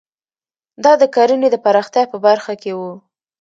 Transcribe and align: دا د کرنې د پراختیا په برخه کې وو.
دا 0.83 0.91
د 1.01 1.03
کرنې 1.15 1.47
د 1.51 1.55
پراختیا 1.65 2.03
په 2.11 2.17
برخه 2.25 2.53
کې 2.61 2.71
وو. 2.79 2.91